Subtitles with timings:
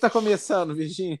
[0.00, 1.20] que tá começando, Virgínia?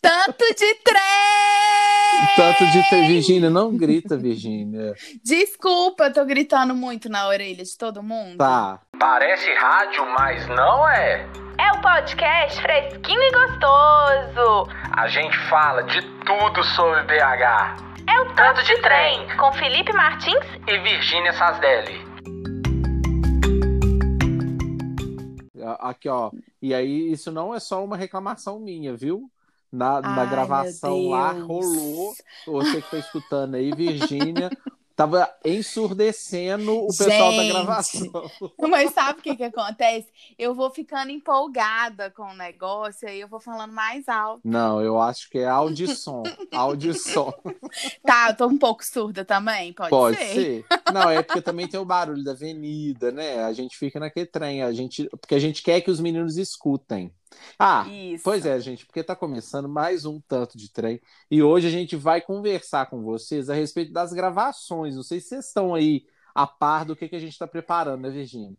[0.00, 2.36] Tanto de trem!
[2.36, 3.06] Tanto de trem.
[3.06, 4.94] Virgínia, não grita, Virgínia.
[5.22, 8.38] Desculpa, eu tô gritando muito na orelha de todo mundo.
[8.38, 8.80] Tá.
[8.98, 11.26] Parece rádio, mas não é.
[11.58, 14.70] É o podcast fresquinho e gostoso.
[14.96, 17.90] A gente fala de tudo sobre BH.
[18.08, 22.09] É o Tanto de Trem, com Felipe Martins E Virgínia Sasdelli.
[25.74, 26.30] Aqui, ó.
[26.60, 29.30] E aí, isso não é só uma reclamação minha, viu?
[29.70, 32.14] Na, na Ai, gravação lá rolou.
[32.46, 34.50] Você que tá escutando aí, Virgínia,
[35.00, 37.52] tava ensurdecendo o pessoal da Gente.
[37.52, 38.30] gravação.
[38.68, 40.06] Mas sabe o que que acontece?
[40.38, 44.42] Eu vou ficando empolgada com o negócio, aí eu vou falando mais alto.
[44.44, 46.22] Não, eu acho que é audição.
[46.52, 47.32] Audição.
[48.04, 50.34] Tá, eu tô um pouco surda também, pode, Pode ser.
[50.34, 50.64] ser.
[50.92, 53.42] Não, é porque também tem o barulho da avenida, né?
[53.44, 57.10] A gente fica naquele trem, a gente, porque a gente quer que os meninos escutem.
[57.58, 58.24] Ah, Isso.
[58.24, 61.96] pois é, gente, porque tá começando mais um tanto de trem e hoje a gente
[61.96, 64.96] vai conversar com vocês a respeito das gravações.
[64.96, 68.02] Não sei se vocês estão aí a par do que, que a gente está preparando,
[68.02, 68.56] né, Virgínia?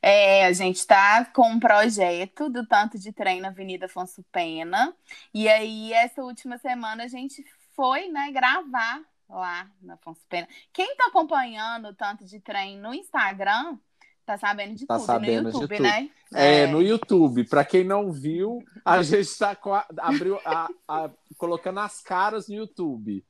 [0.00, 4.94] É, a gente tá com um projeto do Tanto de Trem na Avenida Afonso Pena.
[5.32, 10.48] E aí, essa última semana, a gente foi, né, gravar lá na Afonso Pena.
[10.72, 13.78] Quem tá acompanhando o Tanto de Trem no Instagram,
[14.24, 15.06] tá sabendo de Tá tudo.
[15.06, 15.82] sabendo no de YouTube, tudo.
[15.82, 16.10] né?
[16.34, 17.44] É, no YouTube.
[17.48, 19.56] Para quem não viu, a gente está
[19.98, 23.24] abriu a- a- colocando as caras no YouTube.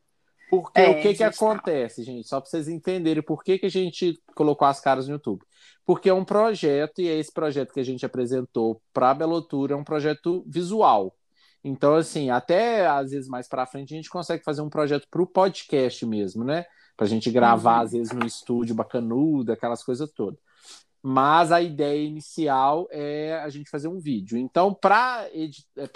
[0.51, 1.29] Porque É, o que, que tá.
[1.29, 2.29] acontece, gente?
[2.29, 5.41] Só para vocês entenderem por que, que a gente colocou as caras no YouTube.
[5.87, 9.73] Porque é um projeto, e é esse projeto que a gente apresentou para a Belotura,
[9.73, 11.17] é um projeto visual.
[11.65, 15.23] Então, assim, até às vezes mais para frente a gente consegue fazer um projeto para
[15.23, 16.67] o podcast mesmo, né?
[16.97, 17.85] Para a gente gravar, Uhum.
[17.85, 20.39] às vezes, no estúdio bacanudo, aquelas coisas todas
[21.03, 24.39] mas a ideia inicial é a gente fazer um vídeo.
[24.39, 25.29] Então, para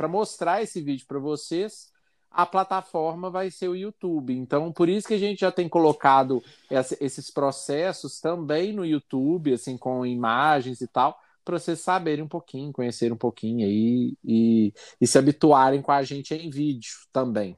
[0.09, 1.93] mostrar esse vídeo para vocês,
[2.31, 4.37] a plataforma vai ser o YouTube.
[4.37, 9.55] Então, por isso que a gente já tem colocado essa- esses processos também no YouTube,
[9.55, 14.73] assim, com imagens e tal, para vocês saberem um pouquinho, conhecerem um pouquinho aí e,
[15.01, 17.57] e se habituarem com a gente em vídeo também.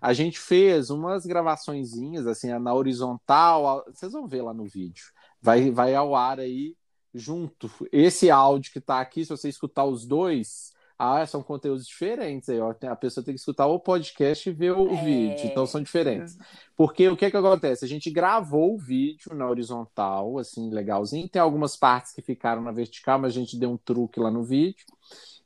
[0.00, 5.04] A gente fez umas gravaçõezinhas, assim, na horizontal, vocês vão ver lá no vídeo
[5.46, 6.76] vai, vai ao ar aí
[7.18, 7.70] junto.
[7.92, 12.58] Esse áudio que tá aqui, se você escutar os dois, ah, são conteúdos diferentes aí,
[12.60, 12.74] ó.
[12.84, 15.04] A pessoa tem que escutar o podcast e ver o É.
[15.04, 16.38] vídeo, então são diferentes.
[16.74, 17.84] Porque o que que acontece?
[17.84, 21.28] A gente gravou o vídeo na horizontal, assim, legalzinho.
[21.28, 24.42] Tem algumas partes que ficaram na vertical, mas a gente deu um truque lá no
[24.42, 24.86] vídeo.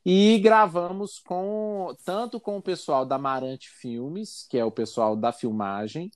[0.05, 5.31] E gravamos com tanto com o pessoal da Marante Filmes, que é o pessoal da
[5.31, 6.09] filmagem,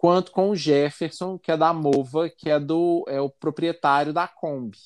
[0.00, 4.26] quanto com o Jefferson, que é da Mova, que é do é o proprietário da
[4.26, 4.78] Kombi,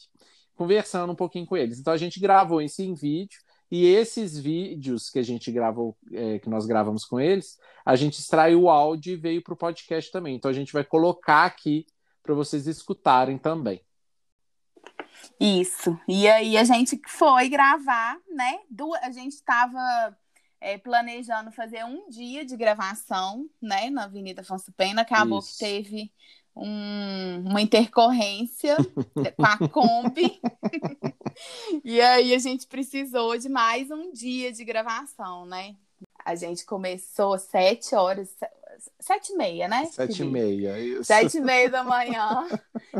[0.57, 1.79] conversando um pouquinho com eles.
[1.79, 3.39] Então a gente gravou isso em vídeo
[3.71, 8.19] e esses vídeos que a gente gravou, é, que nós gravamos com eles, a gente
[8.19, 10.35] extraiu o áudio e veio para o podcast também.
[10.35, 11.87] Então a gente vai colocar aqui
[12.21, 13.81] para vocês escutarem também.
[15.39, 15.97] Isso.
[16.09, 18.59] E aí a gente foi gravar, né?
[18.69, 19.79] Du- A gente estava
[20.83, 23.91] planejando fazer um dia de gravação, né?
[23.91, 25.03] Na Avenida Afonso Pena.
[25.03, 25.53] Acabou Isso.
[25.53, 26.13] que teve
[26.57, 28.77] um- uma intercorrência
[29.37, 30.41] com a Kombi.
[31.85, 35.77] e aí a gente precisou de mais um dia de gravação, né?
[36.25, 38.35] A gente começou sete horas,
[39.01, 39.87] sete e meia, né?
[39.87, 41.05] Sete e meia, isso.
[41.05, 42.47] Sete e meia da manhã.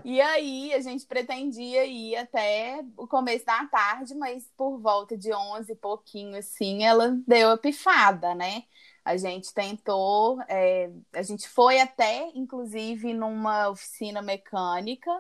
[0.05, 5.33] E aí a gente pretendia ir até o começo da tarde, mas por volta de
[5.35, 8.65] onze e pouquinho assim, ela deu a pifada, né?
[9.05, 15.11] A gente tentou, é, a gente foi até, inclusive, numa oficina mecânica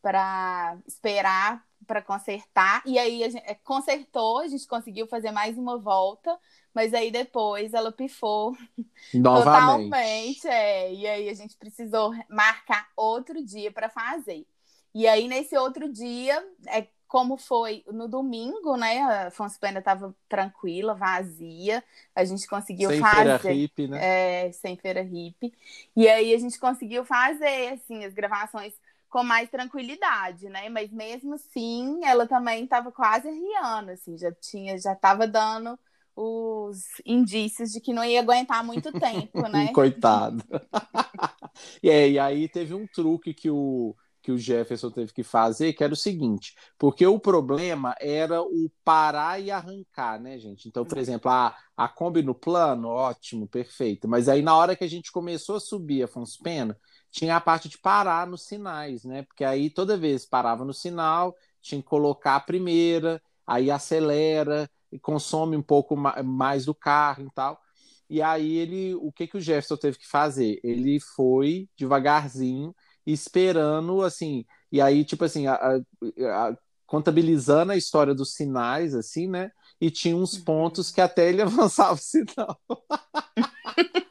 [0.00, 2.82] para esperar para consertar.
[2.84, 6.36] E aí a gente é, consertou, a gente conseguiu fazer mais uma volta,
[6.76, 8.54] mas aí depois ela pifou
[9.14, 9.88] Novamente.
[9.88, 10.92] Totalmente, é.
[10.92, 14.46] E aí a gente precisou marcar outro dia para fazer.
[14.94, 19.00] E aí, nesse outro dia, é como foi no domingo, né?
[19.00, 21.82] A Afonso Pena estava tranquila, vazia.
[22.14, 23.38] A gente conseguiu Sem fazer.
[23.38, 24.48] feira hippie, né?
[24.48, 25.54] É, sem feira hippie.
[25.96, 28.74] E aí a gente conseguiu fazer, assim, as gravações
[29.08, 30.68] com mais tranquilidade, né?
[30.68, 35.78] Mas mesmo assim, ela também estava quase riando, assim, já tinha, já estava dando
[36.16, 39.70] os indícios de que não ia aguentar muito tempo, né?
[39.72, 40.42] Coitado.
[41.82, 45.74] e, é, e aí teve um truque que o, que o Jefferson teve que fazer,
[45.74, 50.66] que era o seguinte, porque o problema era o parar e arrancar, né, gente?
[50.66, 54.08] Então, por exemplo, a, a Kombi no plano, ótimo, perfeito.
[54.08, 56.76] Mas aí na hora que a gente começou a subir Afonso Pena,
[57.10, 59.22] tinha a parte de parar nos sinais, né?
[59.22, 64.68] Porque aí toda vez parava no sinal, tinha que colocar a primeira, aí acelera,
[65.02, 67.60] consome um pouco mais do carro e tal.
[68.08, 70.60] E aí ele, o que que o Jefferson teve que fazer?
[70.62, 72.74] Ele foi devagarzinho,
[73.06, 74.44] esperando assim.
[74.70, 76.56] E aí tipo assim, a, a, a,
[76.86, 79.50] contabilizando a história dos sinais assim, né?
[79.80, 80.44] E tinha uns uhum.
[80.44, 82.60] pontos que até ele avançava o sinal.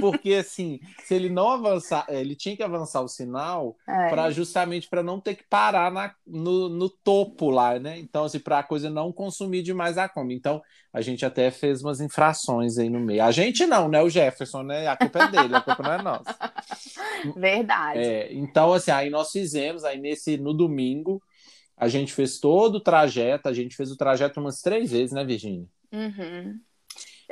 [0.00, 4.08] Porque assim, se ele não avançar, é, ele tinha que avançar o sinal é.
[4.08, 7.98] para justamente para não ter que parar na, no, no topo lá, né?
[7.98, 10.34] Então, assim, para a coisa não consumir demais a Kombi.
[10.34, 10.62] Então,
[10.92, 13.22] a gente até fez umas infrações aí no meio.
[13.22, 14.02] A gente não, né?
[14.02, 14.88] O Jefferson, né?
[14.88, 16.36] A culpa é dele, a culpa não é nossa.
[17.36, 17.98] Verdade.
[17.98, 21.22] É, então, assim, aí nós fizemos, aí nesse, no domingo,
[21.76, 25.24] a gente fez todo o trajeto, a gente fez o trajeto umas três vezes, né,
[25.24, 25.66] Virginia?
[25.92, 26.60] Uhum.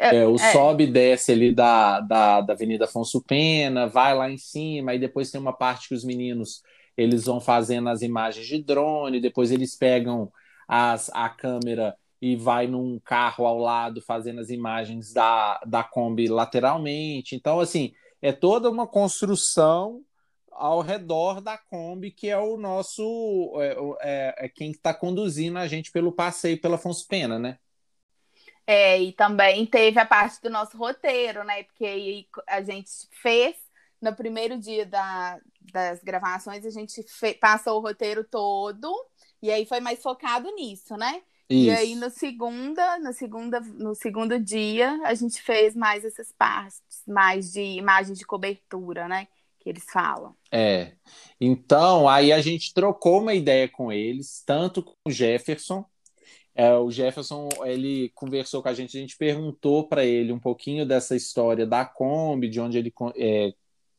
[0.00, 0.52] É, o é.
[0.52, 4.98] sobe e desce ali da, da, da Avenida Afonso Pena, vai lá em cima, e
[4.98, 6.62] depois tem uma parte que os meninos
[6.96, 10.30] eles vão fazendo as imagens de drone, depois eles pegam
[10.68, 16.28] as, a câmera e vai num carro ao lado fazendo as imagens da, da Kombi
[16.28, 17.34] lateralmente.
[17.34, 17.92] Então, assim,
[18.22, 20.02] é toda uma construção
[20.50, 23.52] ao redor da Kombi, que é o nosso.
[23.56, 27.58] É, é, é quem está conduzindo a gente pelo passeio pela Afonso Pena, né?
[28.70, 31.62] É, e também teve a parte do nosso roteiro, né?
[31.62, 32.90] Porque a gente
[33.22, 33.56] fez
[33.98, 35.40] no primeiro dia da,
[35.72, 37.02] das gravações, a gente
[37.40, 38.94] passou o roteiro todo,
[39.42, 41.22] e aí foi mais focado nisso, né?
[41.48, 41.64] Isso.
[41.64, 46.82] E aí no segunda, no segunda, no segundo dia, a gente fez mais essas partes,
[47.06, 49.28] mais de imagem de cobertura, né?
[49.60, 50.36] Que eles falam.
[50.52, 50.92] É.
[51.40, 55.86] Então, aí a gente trocou uma ideia com eles, tanto com o Jefferson,
[56.58, 60.84] é, o Jefferson ele conversou com a gente, a gente perguntou para ele um pouquinho
[60.84, 63.52] dessa história da Kombi, de onde ele é,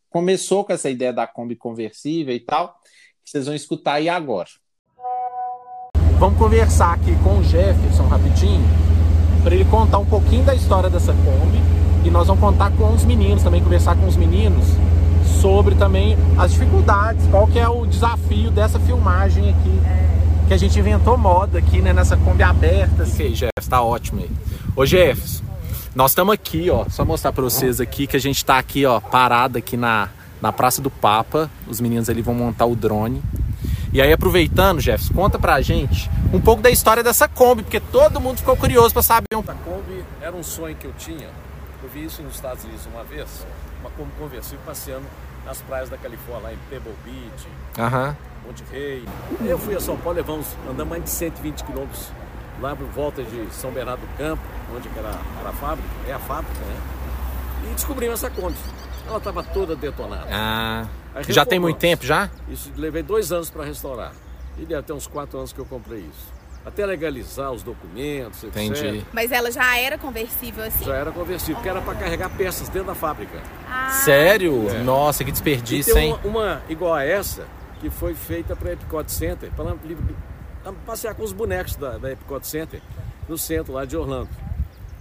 [0.10, 2.78] começou com essa ideia da Kombi conversível e tal,
[3.24, 4.50] que vocês vão escutar aí agora.
[6.20, 8.68] Vamos conversar aqui com o Jefferson rapidinho,
[9.42, 11.60] para ele contar um pouquinho da história dessa Kombi
[12.06, 14.66] e nós vamos contar com os meninos também, conversar com os meninos
[15.42, 19.80] sobre também as dificuldades, qual que é o desafio dessa filmagem aqui.
[19.86, 19.99] É
[20.50, 23.04] que a gente inventou moda aqui, né, nessa Kombi aberta.
[23.04, 23.14] Assim.
[23.14, 24.32] Ok, Jeff, tá ótimo aí.
[24.76, 25.44] Ô, Jeff,
[25.94, 29.00] nós estamos aqui, ó, só mostrar para vocês aqui que a gente tá aqui, ó,
[29.00, 30.10] parado aqui na,
[30.42, 31.52] na Praça do Papa.
[31.68, 33.22] Os meninos ali vão montar o drone.
[33.94, 38.20] E aí, aproveitando, Jeff, conta pra gente um pouco da história dessa Kombi, porque todo
[38.20, 39.28] mundo ficou curioso para saber.
[39.32, 41.28] A Kombi era um sonho que eu tinha.
[41.82, 43.46] Eu vi isso nos Estados Unidos uma vez,
[43.80, 45.06] uma Kombi conversível passeando
[45.46, 47.48] nas praias da Califórnia, lá em Pebble Beach.
[48.46, 49.06] Monte Rei.
[49.46, 52.12] Eu fui a São Paulo, levamos, andamos mais de 120 quilômetros
[52.62, 54.42] lá por volta de São Bernardo do Campo,
[54.76, 56.82] onde era, era a fábrica, é a fábrica, né?
[57.70, 58.58] E descobrimos essa Kombi.
[59.08, 60.28] Ela estava toda detonada.
[60.32, 60.86] Ah,
[61.28, 62.30] já tem muito tempo já?
[62.48, 64.12] Isso, levei dois anos para restaurar.
[64.58, 66.39] E deu até uns quatro anos que eu comprei isso.
[66.66, 68.58] Até legalizar os documentos, etc.
[68.58, 69.06] Entendi.
[69.14, 70.84] Mas ela já era conversível assim?
[70.86, 73.42] Já era conversível, porque era para carregar peças dentro da fábrica.
[73.68, 73.90] Ah.
[73.90, 74.70] Sério?
[74.70, 74.84] É.
[74.84, 76.20] Nossa, que desperdício, tem hein?
[76.24, 77.48] Uma, uma igual a essa,
[77.80, 79.76] que foi feita para a Epcot Center, para
[80.86, 82.82] passear com os bonecos da, da Epcot Center,
[83.28, 84.30] no centro lá de Orlando.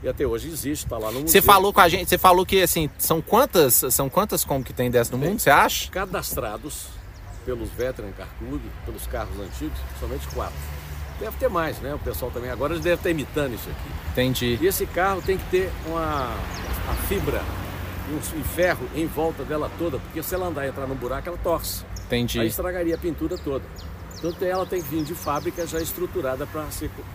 [0.03, 1.29] E até hoje existe, está lá no museu.
[1.29, 4.73] Você falou com a gente, você falou que assim, são quantas, são quantas como que
[4.73, 5.91] tem dessa no mundo, você acha?
[5.91, 6.87] Cadastrados
[7.45, 10.57] pelos Veteran Car Club, pelos carros antigos, somente quatro.
[11.21, 11.95] Deve ter mais, né?
[11.95, 14.11] O pessoal também agora deve estar imitando isso aqui.
[14.13, 14.59] Entendi.
[14.61, 16.35] E esse carro tem que ter uma
[16.89, 17.43] a fibra
[18.11, 21.39] um, ferro em volta dela toda, porque se ela andar e entrar no buraco, ela
[21.39, 21.85] torce.
[22.07, 22.41] Entendi.
[22.41, 23.65] Aí estragaria a pintura toda.
[24.17, 26.67] Então ela tem que vir de fábrica já estruturada para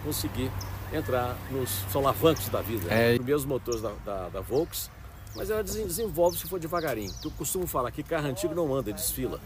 [0.03, 0.51] conseguir
[0.93, 2.93] entrar nos solavancos da vida.
[2.93, 3.13] É...
[3.13, 3.19] Né?
[3.19, 4.89] Os mesmos motores da, da, da Volks,
[5.35, 7.11] mas ela desenvolve se for devagarinho.
[7.23, 9.39] Eu costumo falar que carro antigo não anda, desfila.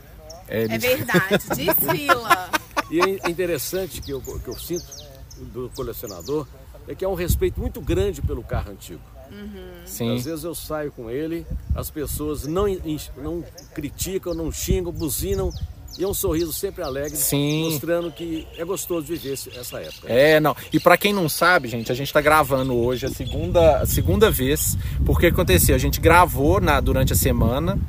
[0.48, 2.50] É, é verdade, desfila.
[2.90, 4.86] E é interessante que eu, que eu sinto
[5.54, 6.48] do colecionador
[6.88, 9.02] é que há um respeito muito grande pelo carro antigo.
[9.30, 9.86] Uhum.
[9.86, 10.16] Sim.
[10.16, 12.66] Às vezes eu saio com ele, as pessoas não,
[13.18, 15.52] não criticam, não xingam, buzinam
[15.98, 17.66] e é um sorriso sempre alegre, Sim.
[17.66, 20.08] mostrando que é gostoso viver essa época.
[20.08, 20.56] É, não.
[20.72, 24.30] E para quem não sabe, gente, a gente está gravando hoje a segunda, a segunda
[24.30, 27.80] vez, porque aconteceu, a gente gravou na, durante a semana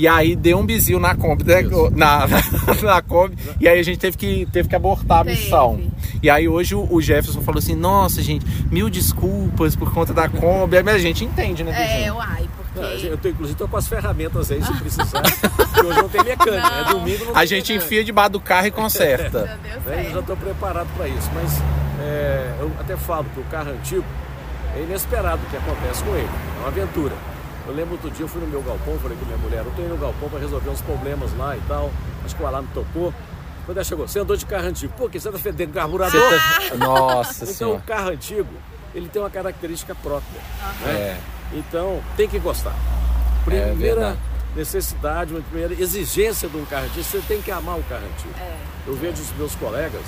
[0.00, 1.60] e aí deu um bizil na Kombi, né?
[1.94, 2.40] na, na,
[2.82, 5.78] na Kombi, e aí a gente teve que, teve que abortar a missão.
[6.22, 10.26] E aí hoje o, o, Jefferson falou assim, nossa gente, mil desculpas por conta da
[10.26, 12.06] Kombi, mas a gente entende, né?
[12.06, 13.06] É, uai, porque...
[13.08, 16.66] Eu tô, inclusive tô com as ferramentas aí se precisar, porque hoje não tem mecânica,
[16.66, 17.84] é domingo não A gente mecânica.
[17.84, 19.58] enfia debaixo do carro e conserta.
[19.84, 19.90] certo.
[19.90, 21.60] Eu já estou preparado para isso, mas
[22.00, 24.04] é, eu até falo que o carro antigo
[24.74, 26.26] é inesperado o que acontece com ele,
[26.56, 27.14] é uma aventura.
[27.66, 29.82] Eu lembro outro dia, eu fui no meu galpão, falei com minha mulher, eu tô
[29.82, 31.90] indo no galpão para resolver uns problemas lá e tal.
[32.24, 33.12] Acho que o alarme tocou.
[33.66, 34.92] Quando ela chegou, você andou de carro antigo.
[34.96, 36.20] Pô, que você tá fedendo carburador?
[36.68, 36.74] Tá...
[36.76, 37.76] Nossa Então, senhora.
[37.78, 38.48] o carro antigo,
[38.94, 40.40] ele tem uma característica própria.
[40.82, 40.92] Né?
[40.92, 41.16] É.
[41.52, 42.70] Então, tem que gostar.
[42.72, 44.18] É Primeira verdade.
[44.56, 48.34] necessidade, uma primeira exigência de um carro antigo, você tem que amar o carro antigo.
[48.86, 50.02] Eu vejo os meus colegas,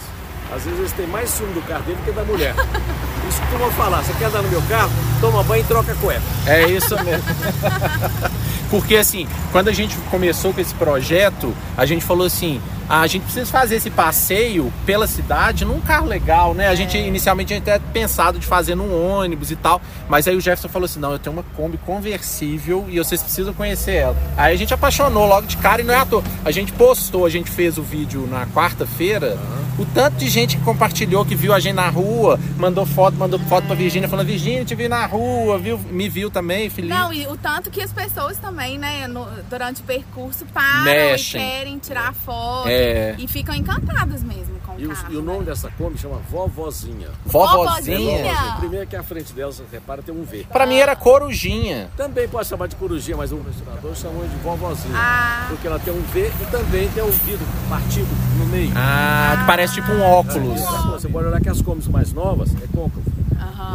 [0.55, 2.55] às vezes eles têm mais ciúme do carro dele do que da mulher.
[3.29, 4.91] Isso que eu vou falar, você quer andar no meu carro?
[5.21, 6.23] Toma banho e troca a cueca.
[6.47, 7.25] É isso mesmo.
[8.69, 13.07] Porque assim, quando a gente começou com esse projeto, a gente falou assim: ah, a
[13.07, 16.69] gente precisa fazer esse passeio pela cidade num carro legal, né?
[16.69, 20.41] A gente inicialmente tinha até pensado de fazer num ônibus e tal, mas aí o
[20.41, 24.17] Jefferson falou assim: não, eu tenho uma Kombi conversível e vocês precisam conhecer ela.
[24.37, 26.23] Aí a gente apaixonou logo de cara e não é à toa.
[26.45, 29.39] A gente postou, a gente fez o vídeo na quarta-feira.
[29.79, 33.39] O tanto de gente que compartilhou, que viu a gente na rua, mandou foto, mandou
[33.41, 36.93] foto pra Virgínia, falando: Virgínia, te vi na rua, viu, me viu também, Felipe.
[36.95, 41.41] Não, e o tanto que as pessoas também, né, no- durante o percurso param Mexem.
[41.41, 43.15] e querem tirar foto É.
[43.19, 45.15] e ficam encantadas mesmo com o E, os- carro.
[45.15, 45.45] e o nome né?
[45.47, 47.09] dessa Kombi chama Vovozinha.
[47.25, 47.99] Vovozinha.
[47.99, 47.99] Vovozinha.
[47.99, 48.57] Vovozinha.
[48.59, 50.47] Primeiro que a frente dela, você repara, tem um V.
[50.53, 51.91] Pra mim era corujinha.
[51.97, 54.95] Também pode chamar de corujinha, mas o restaurador chamou de vovozinha.
[54.97, 55.47] Ah.
[55.49, 58.73] Porque ela tem um V e também tem um vidro partido no meio.
[58.77, 60.61] Ah, que parece tipo um óculos.
[60.93, 63.03] Você pode olhar que as combis mais novas é côncavo.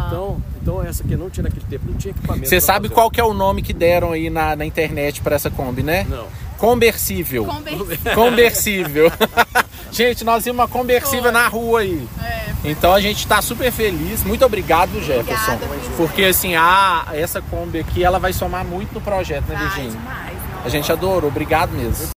[0.08, 2.48] Então, então essa aqui não tinha naquele tempo, não tinha equipamento.
[2.48, 2.94] Você sabe fazer.
[2.96, 6.06] qual que é o nome que deram aí na, na internet pra essa Kombi, né?
[6.10, 6.26] Não.
[6.58, 7.46] Conversível.
[7.46, 8.16] Conversível.
[8.16, 9.12] Conversível.
[9.92, 11.32] gente, nós vimos uma conversível Foi.
[11.32, 12.08] na rua aí.
[12.24, 14.24] É, Então a gente tá super feliz.
[14.24, 15.54] Muito obrigado, Jefferson.
[15.54, 15.98] Obrigada, Virgínia.
[15.98, 19.92] Porque assim, a, essa Kombi aqui, ela vai somar muito no projeto, né, Virginia?
[19.92, 20.38] demais.
[20.66, 21.30] A gente adorou.
[21.30, 22.10] Obrigado mesmo.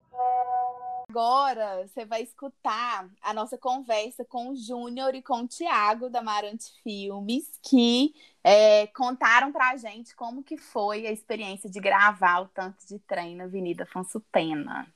[1.09, 6.21] Agora você vai escutar a nossa conversa com o Júnior e com o Tiago da
[6.21, 12.47] Marante Filmes, que é, contaram pra gente como que foi a experiência de gravar o
[12.47, 14.87] tanto de trem na Avenida Afonso Pena.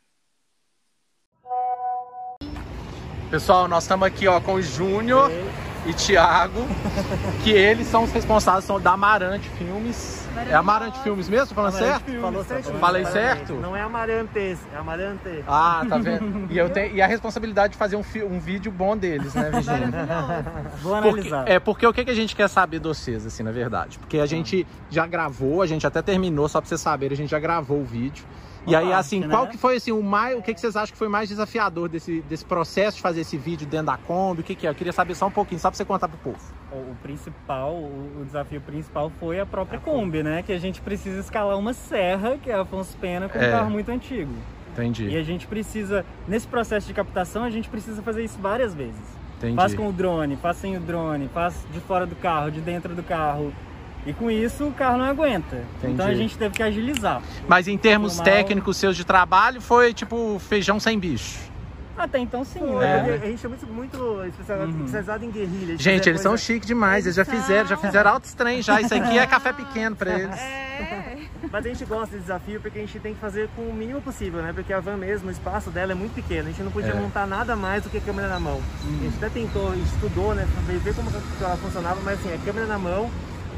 [3.33, 5.31] Pessoal, nós estamos aqui ó, com o Júnior
[5.87, 6.67] e Thiago,
[7.43, 10.27] que eles são os responsáveis são da Amarante Filmes.
[10.47, 11.55] É Amarante Filmes mesmo?
[11.55, 12.11] Falando certo?
[12.21, 12.73] Falou certo.
[12.73, 13.53] Falei certo?
[13.55, 15.43] Não é Amarantes, é Amarante.
[15.47, 16.45] Ah, tá vendo?
[16.53, 19.89] E, eu tenho, e a responsabilidade de fazer um, um vídeo bom deles, né, Virginia?
[20.83, 21.49] Vou Porque, analisar.
[21.49, 23.97] é porque o que, que a gente quer saber de vocês, assim, na verdade?
[23.97, 27.31] Porque a gente já gravou, a gente até terminou, só pra vocês saberem, a gente
[27.31, 28.23] já gravou o vídeo.
[28.65, 29.27] E aí, assim, né?
[29.29, 30.37] qual que foi assim, o mais.
[30.37, 33.37] O que, que vocês acham que foi mais desafiador desse, desse processo de fazer esse
[33.37, 34.41] vídeo dentro da Kombi?
[34.41, 34.69] O que, que é?
[34.69, 36.39] Eu queria saber só um pouquinho, só pra você contar pro povo.
[36.71, 40.41] O, principal, o, desafio principal foi a própria Kombi, né?
[40.41, 43.47] Que a gente precisa escalar uma serra, que é Afonso Pena, com É.
[43.47, 44.31] um carro muito antigo.
[44.67, 45.17] E Entendi.
[45.17, 49.23] a gente precisa, nesse processo de captação, a gente precisa fazer isso várias vezes.
[49.37, 49.55] Entendi.
[49.55, 52.95] Faz com o drone, faz sem o drone, faz de fora do carro, de dentro
[52.95, 53.53] do carro.
[54.05, 55.63] E com isso o carro não aguenta.
[55.77, 55.93] Entendi.
[55.93, 57.21] Então a gente teve que agilizar.
[57.47, 61.39] Mas em termos técnicos seus de trabalho, foi tipo feijão sem bicho.
[61.95, 63.03] Até então sim, Foi, É.
[63.03, 63.19] né?
[63.21, 64.77] a gente é muito, muito especializado, Uhum.
[64.79, 65.77] especializado em guerrilha.
[65.77, 67.85] Gente, eles são coisa- chiques demais, eles já fizeram, já são.
[67.85, 68.81] fizeram altos trem já.
[68.81, 70.35] Isso aqui é café pequeno pra eles.
[70.39, 71.17] É.
[71.51, 74.01] Mas a gente gosta desse desafio porque a gente tem que fazer com o mínimo
[74.01, 74.51] possível, né?
[74.51, 76.47] Porque a van mesmo, o espaço dela é muito pequeno.
[76.47, 76.95] A gente não podia É.
[76.95, 78.59] montar nada mais do que a câmera na mão.
[78.83, 80.47] A gente até tentou, estudou, né?
[80.65, 83.07] Pra ver como ela funcionava, mas assim, a câmera na mão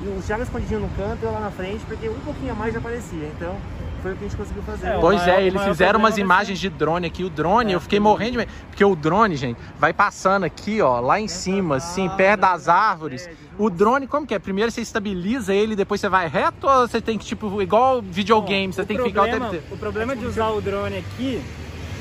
[0.03, 2.55] e o Thiago escondidinho no canto e eu lá na frente, porque um pouquinho a
[2.55, 3.27] mais já aparecia.
[3.35, 3.55] Então,
[4.01, 4.87] foi o que a gente conseguiu fazer.
[4.87, 7.23] É, Pois maior- é, eles fizeram umas problema imagens de drone aqui.
[7.23, 8.03] O drone, É, eu fiquei sim.
[8.03, 8.51] morrendo de medo.
[8.69, 13.27] Porque o drone, gente, vai passando aqui, ó, lá em cima, assim, perto das árvores.
[13.57, 14.39] O drone, como que é?
[14.39, 18.71] Primeiro você estabiliza ele, depois você vai reto ou você tem que, tipo, igual videogame,
[18.73, 19.73] você o tem que ficar o problema, tempo?
[19.73, 21.41] O problema de usar o drone aqui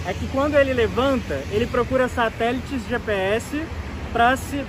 [0.07, 3.65] é que quando ele levanta, ele procura satélites GPS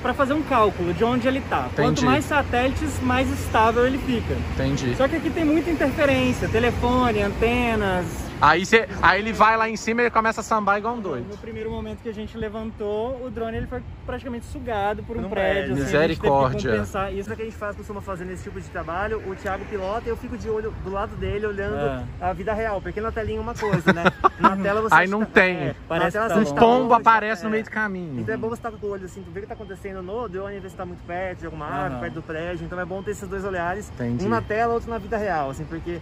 [0.02, 1.70] para fazer um cálculo de onde ele está.
[1.76, 4.36] Quanto mais satélites, mais estável ele fica.
[4.54, 4.96] Entendi.
[4.98, 8.06] Só que aqui tem muita interferência, telefone, antenas.
[8.42, 11.00] Aí, você, aí ele vai lá em cima e ele começa a sambar igual um
[11.02, 11.28] doido.
[11.30, 15.26] No primeiro momento que a gente levantou, o drone ele foi praticamente sugado por um
[15.26, 15.74] um prédio.
[15.74, 15.74] prédio.
[15.74, 16.72] assim, a gente teve que Misericórdia.
[16.72, 19.22] compensar Isso é o que a gente faz, costuma fazer nesse tipo de trabalho.
[19.30, 22.04] O Thiago pilota e eu fico de olho do lado dele, olhando É.
[22.22, 22.82] a vida real.
[22.82, 24.04] Porque na telinha é uma coisa, né?
[24.40, 24.94] Na tela você.
[24.96, 25.56] Aí não está- tem.
[25.58, 27.52] É, Parece tá está pombo longe, aparece no é.
[27.54, 28.20] meio do caminho.
[28.20, 30.02] Então é bom você estar com o olho assim, tu vê o que tá acontecendo
[30.04, 32.00] no drone, ver se tá muito perto de alguma árvore, Aham.
[32.02, 32.66] perto do prédio.
[32.66, 34.26] Então é bom ter esses dois olhares, Entendi.
[34.26, 36.00] um na tela, outro na vida real, assim, porque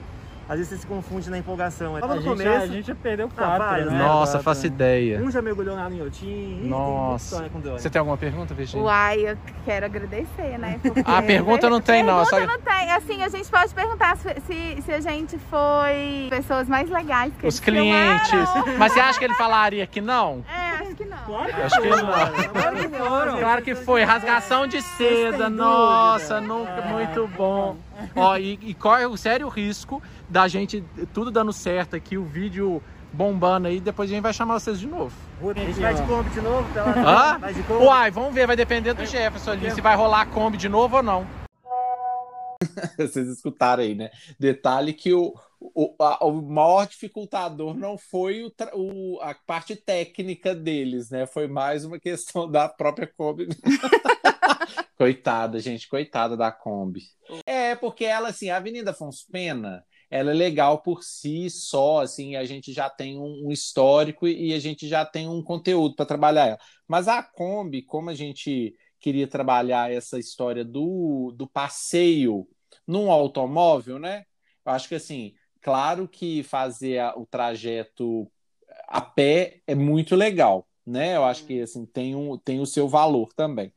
[0.48, 1.94] às vezes você se confunde na empolgação.
[1.94, 3.98] Logo A no gente, começo, a gente perdeu quatro, vários, né?
[3.98, 4.44] Nossa, Quatro.
[4.44, 5.20] faço ideia.
[5.22, 7.26] um já mergulhou na água em Otim, ih, tem muita Nossa.
[7.26, 7.80] história drone.
[7.80, 8.86] Você tem alguma pergunta, Virginia?
[8.86, 10.80] Uai, eu quero agradecer, né?
[10.82, 12.26] porque- Ah, pergunta não tem, não.
[12.26, 12.46] Pergunta Só...
[12.48, 12.92] não tem.
[12.92, 17.60] Assim, a gente pode perguntar se, se, a gente foi pessoas mais legais que Os
[17.60, 18.30] clientes.
[18.30, 18.78] filmaram.
[18.78, 20.44] Mas você acha que ele falaria que não?
[20.52, 21.18] É, acho que não.
[21.26, 21.98] Claro que Acho que não.
[21.98, 23.38] Claro que foram.
[23.40, 27.76] Claro que foi, rasgação de seda, nossa, nunca, muito bom.
[28.16, 30.84] Ó, e, e corre o sério risco da gente,
[31.14, 32.82] tudo dando certo aqui, o vídeo
[33.14, 35.16] bombando aí, depois a gente vai chamar vocês de novo.
[35.42, 37.36] A gente vai de Kombi de novo, tá lá.
[37.36, 37.40] Hã?
[37.40, 37.86] Vai de Kombi.
[37.86, 40.98] Uai, vamos ver, vai depender do Jefferson ali, se vai rolar a Kombi de novo
[40.98, 41.28] ou não.
[42.98, 44.10] Vocês escutaram aí, né?
[44.40, 50.56] Detalhe que o, o, a, o maior dificultador não foi o, o, a parte técnica
[50.56, 51.26] deles, né?
[51.26, 53.48] Foi mais uma questão da própria Kombi.
[55.04, 57.02] coitada, gente, coitada da Kombi.
[57.46, 62.38] É, porque ela, assim, a Avenida Afonso Pena, ela é legal por si só, assim,
[62.38, 66.06] a gente já tem um, um histórico e a gente já tem um conteúdo para
[66.06, 66.60] trabalhar ela.
[66.88, 72.48] Mas a Kombi, como a gente queria trabalhar essa história do, do passeio
[72.88, 74.24] num automóvel, né?
[74.66, 78.32] Eu acho que assim, claro que fazer a, o trajeto
[78.88, 81.18] a pé é muito legal, né?
[81.18, 83.74] Eu acho que assim tem, um, tem o seu valor também.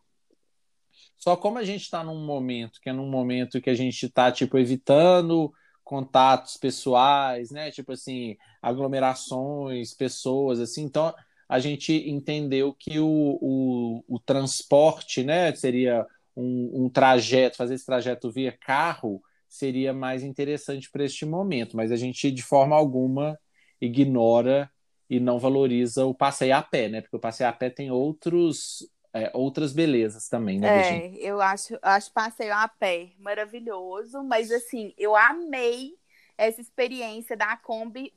[1.16, 4.30] Só como a gente está num momento que é num momento que a gente está
[4.30, 7.70] tipo evitando contatos pessoais, né?
[7.70, 10.82] Tipo assim, aglomerações, pessoas, assim.
[10.82, 11.14] Então,
[11.49, 16.04] a gente entendeu que o, o, o transporte, né, seria
[16.37, 21.92] um, um, trajeto, fazer esse trajeto via carro seria mais interessante para este momento, mas
[21.92, 23.38] a gente de forma alguma
[23.80, 24.68] ignora
[25.08, 27.00] e não valoriza o passeio a pé, né?
[27.00, 28.78] Porque o passeio a pé tem outros
[29.16, 31.11] é, outras belezas também, né, É, Virginia?
[31.20, 35.94] eu acho, acho passeio a pé maravilhoso, mas assim, eu amei
[36.37, 38.12] essa experiência da Kombi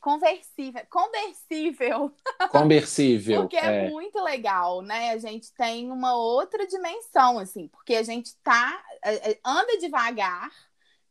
[0.00, 2.12] conversível, conversível.
[2.50, 3.42] Conversível.
[3.42, 5.10] porque é, é, muito legal, né?
[5.10, 8.84] A gente tem uma outra dimensão, assim, porque a gente tá.
[9.04, 10.50] É, é, anda devagar,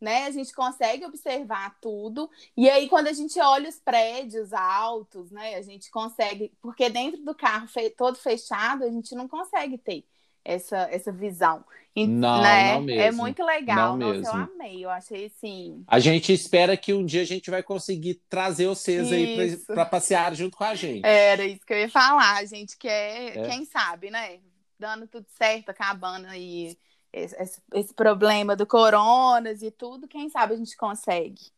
[0.02, 0.26] né?
[0.26, 2.30] A gente consegue observar tudo.
[2.58, 5.56] E aí, quando a gente olha os prédios altos, né?
[5.56, 6.52] A gente consegue.
[6.60, 10.04] Porque dentro do carro todo fechado, a gente não consegue ter
[10.44, 11.64] essa, essa visão.
[11.96, 12.74] Não, né?
[12.74, 13.02] não é mesmo.
[13.02, 13.98] É muito legal.
[13.98, 14.38] Não Nossa, mesmo.
[14.38, 14.86] eu amei.
[14.86, 15.84] Eu achei assim.
[15.86, 19.14] A gente espera que um dia a gente vai conseguir trazer vocês isso.
[19.14, 21.06] aí para passear junto com a gente.
[21.06, 22.38] Era isso que eu ia falar.
[22.38, 23.50] A gente quer, é.
[23.50, 24.40] quem sabe, né?
[24.80, 26.80] Dando tudo certo, acabando aí esse,
[27.14, 31.52] esse, esse problema do coronas e tudo, quem sabe a gente consegue.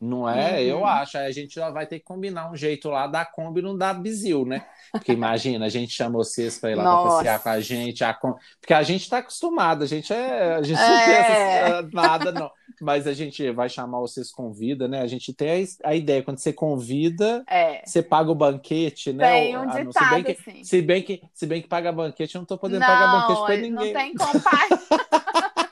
[0.00, 0.54] Não é?
[0.54, 0.58] Uhum.
[0.58, 1.16] Eu acho.
[1.16, 3.94] Aí a gente já vai ter que combinar um jeito lá da Kombi não dar
[3.94, 4.66] bizil, né?
[4.92, 8.04] Porque imagina, a gente chama vocês para ir lá para passear com a gente.
[8.04, 8.38] A Kombi...
[8.60, 10.54] Porque a gente está acostumado, a gente, é...
[10.54, 10.88] a gente é...
[10.88, 12.50] não pensa nada, não.
[12.80, 15.00] Mas a gente vai chamar vocês, convida, né?
[15.00, 17.82] A gente tem a ideia, quando você convida, é.
[17.84, 19.30] você paga o banquete, né?
[19.30, 20.64] Tem um ditado, se, bem que, assim.
[20.64, 23.46] se, bem que, se bem que paga banquete, eu não estou podendo não, pagar banquete
[23.46, 23.92] para ninguém.
[23.92, 24.80] Não tem como pagar.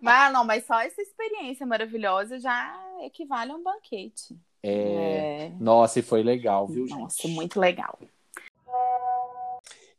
[0.00, 4.38] Mas não, mas só essa experiência maravilhosa já equivale a um banquete.
[4.62, 4.70] É...
[4.70, 5.52] é...
[5.60, 6.98] Nossa, e foi legal, viu, gente?
[6.98, 7.98] Nossa, muito legal.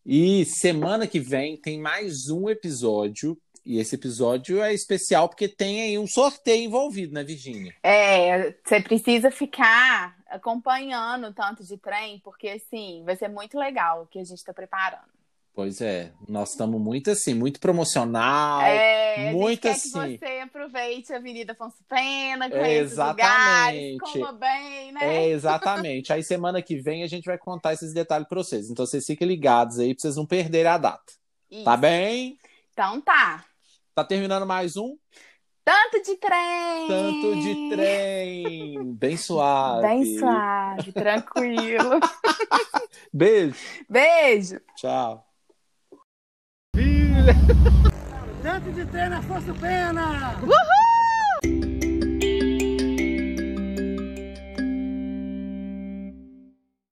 [0.06, 3.38] E semana que vem tem mais um episódio.
[3.70, 7.76] E esse episódio é especial porque tem aí um sorteio envolvido, né, Virginia?
[7.84, 14.02] É, você precisa ficar acompanhando o tanto de trem, porque assim, vai ser muito legal
[14.02, 15.06] o que a gente está preparando.
[15.54, 20.18] Pois é, nós estamos muito assim, muito promocional, é, muito a gente assim.
[20.18, 23.22] que você aproveite a Avenida Afonso Pena, conheça é, exatamente.
[23.22, 25.16] os lugares, coma bem, né?
[25.16, 26.12] É, exatamente.
[26.12, 28.68] Aí semana que vem a gente vai contar esses detalhes para vocês.
[28.72, 31.04] Então vocês fiquem ligados aí para vocês não perderem a data.
[31.06, 31.16] Tá
[31.52, 31.66] Isso.
[31.66, 32.40] Tá bem?
[32.74, 33.46] Então tá.
[34.00, 34.96] Tá terminando mais um?
[35.66, 36.88] Tanto de trem!
[36.88, 38.94] Tanto de trem!
[38.94, 39.82] Bem suave.
[39.82, 42.00] Bem suave, tranquilo.
[43.12, 43.58] Beijo.
[43.90, 44.62] Beijo.
[44.78, 45.28] Tchau.
[48.42, 50.34] Dentro de trem na Força Pena!
[50.44, 50.79] Uhul!